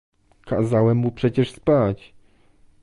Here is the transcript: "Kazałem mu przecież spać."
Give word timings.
"Kazałem 0.45 0.97
mu 0.97 1.11
przecież 1.11 1.51
spać." 1.51 2.13